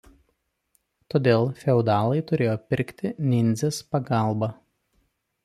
[1.13, 4.53] Todėl feodalai turėjo pirkti nindzės pagalbą.